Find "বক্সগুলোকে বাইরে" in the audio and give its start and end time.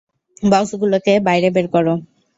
0.43-1.47